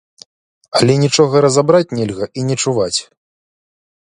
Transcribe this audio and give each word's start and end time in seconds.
Але 0.77 0.93
нічога 1.03 1.35
разабраць 1.45 1.95
нельга 1.99 2.25
і 2.39 2.47
не 2.49 2.55
чуваць. 2.65 2.99